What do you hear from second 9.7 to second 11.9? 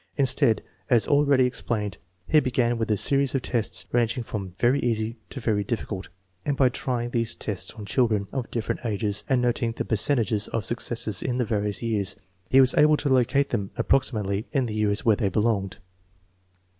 the percentages of successes in the various